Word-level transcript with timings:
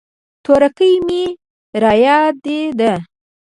تورکى 0.43 0.89
مې 1.05 1.23
رايادېده. 1.83 2.93